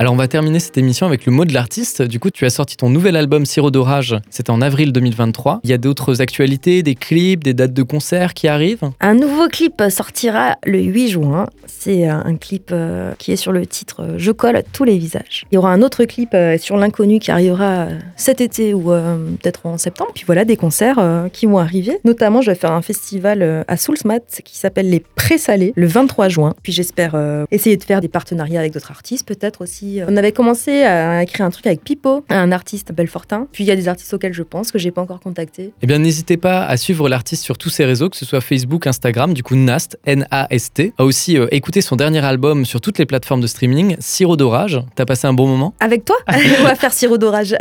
[0.01, 2.01] Alors on va terminer cette émission avec le mot de l'artiste.
[2.01, 5.61] Du coup, tu as sorti ton nouvel album Sirop d'orage, c'était en avril 2023.
[5.63, 8.91] Il y a d'autres actualités, des clips, des dates de concerts qui arrivent?
[9.01, 11.49] Un nouveau clip sortira le 8 juin.
[11.67, 14.97] C'est euh, un clip euh, qui est sur le titre euh, Je colle tous les
[14.97, 15.45] visages.
[15.53, 19.77] Il y aura un autre clip sur l'inconnu qui arrivera cet été ou peut-être en
[19.77, 20.13] septembre.
[20.15, 21.99] Puis voilà, des concerts qui vont arriver.
[22.05, 26.55] Notamment, je vais faire un festival à Soulsmat qui s'appelle Les Présalés le 23 juin.
[26.63, 27.17] Puis j'espère
[27.51, 29.89] essayer de faire des partenariats avec d'autres artistes, peut-être aussi.
[30.09, 33.46] On avait commencé à écrire un truc avec Pipo, un artiste Belfortin.
[33.53, 35.72] Puis il y a des artistes auxquels je pense que j'ai pas encore contacté.
[35.83, 38.87] Eh bien, n'hésitez pas à suivre l'artiste sur tous ses réseaux, que ce soit Facebook,
[38.87, 40.92] Instagram, du coup Nast, N-A-S-T.
[40.98, 44.81] A aussi euh, écouter son dernier album sur toutes les plateformes de streaming, Sirop d'orage.
[44.94, 46.16] T'as passé un bon moment Avec toi,
[46.61, 47.55] on va faire sirop d'orage.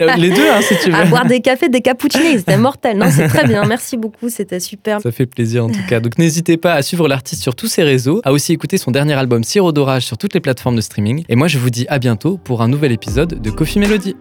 [0.00, 1.10] Euh, Les deux, hein, si tu à veux.
[1.10, 2.38] boire des cafés, des cappuccinis.
[2.38, 2.96] C'était mortel.
[2.98, 3.64] Non, c'est très bien.
[3.64, 4.28] Merci beaucoup.
[4.28, 5.00] C'était super.
[5.00, 6.00] Ça fait plaisir en tout cas.
[6.00, 9.14] Donc n'hésitez pas à suivre l'artiste sur tous ses réseaux, à aussi écouter son dernier
[9.14, 11.24] album Sirop d'orage sur toutes les plateformes de streaming.
[11.32, 14.16] Et moi je vous dis à bientôt pour un nouvel épisode de Coffee Melody.